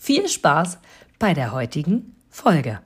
viel 0.00 0.28
Spaß 0.28 0.78
bei 1.18 1.34
der 1.34 1.52
heutigen 1.52 2.16
Folge. 2.30 2.80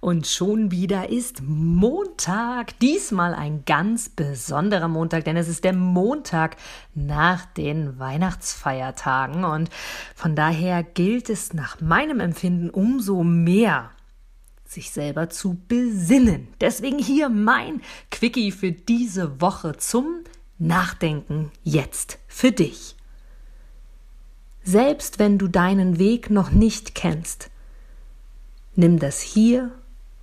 Und 0.00 0.26
schon 0.26 0.70
wieder 0.70 1.10
ist 1.10 1.42
Montag. 1.42 2.78
Diesmal 2.78 3.34
ein 3.34 3.64
ganz 3.66 4.08
besonderer 4.08 4.88
Montag, 4.88 5.24
denn 5.24 5.36
es 5.36 5.48
ist 5.48 5.64
der 5.64 5.72
Montag 5.72 6.56
nach 6.94 7.44
den 7.46 7.98
Weihnachtsfeiertagen. 7.98 9.44
Und 9.44 9.70
von 10.14 10.36
daher 10.36 10.82
gilt 10.82 11.28
es 11.28 11.52
nach 11.52 11.80
meinem 11.80 12.20
Empfinden 12.20 12.70
umso 12.70 13.22
mehr, 13.22 13.90
sich 14.64 14.92
selber 14.92 15.30
zu 15.30 15.60
besinnen. 15.68 16.48
Deswegen 16.60 16.98
hier 16.98 17.28
mein 17.28 17.82
Quickie 18.10 18.52
für 18.52 18.72
diese 18.72 19.40
Woche 19.40 19.76
zum 19.76 20.22
Nachdenken 20.58 21.50
jetzt 21.64 22.18
für 22.28 22.52
dich. 22.52 22.96
Selbst 24.62 25.18
wenn 25.18 25.38
du 25.38 25.48
deinen 25.48 25.98
Weg 25.98 26.30
noch 26.30 26.50
nicht 26.50 26.94
kennst, 26.94 27.50
nimm 28.76 28.98
das 28.98 29.20
hier 29.20 29.70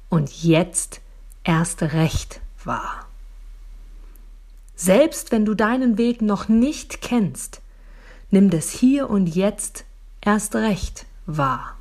und 0.09 0.43
jetzt 0.43 1.01
erst 1.43 1.81
recht 1.81 2.41
wahr. 2.63 3.07
Selbst 4.75 5.31
wenn 5.31 5.43
du 5.43 5.55
deinen 5.55 5.97
Weg 5.97 6.21
noch 6.21 6.47
nicht 6.47 7.01
kennst, 7.01 7.61
nimm 8.29 8.49
das 8.49 8.69
hier 8.69 9.09
und 9.09 9.35
jetzt 9.35 9.85
erst 10.21 10.55
recht 10.55 11.05
wahr. 11.25 11.75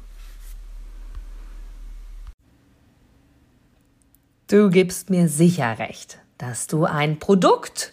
Du 4.48 4.70
gibst 4.70 5.10
mir 5.10 5.28
sicher 5.28 5.78
recht, 5.78 6.18
dass 6.38 6.68
du 6.68 6.84
ein 6.84 7.18
Produkt 7.18 7.92